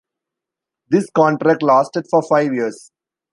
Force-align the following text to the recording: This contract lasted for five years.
This 0.89 1.11
contract 1.11 1.61
lasted 1.61 2.07
for 2.09 2.23
five 2.23 2.55
years. 2.55 2.89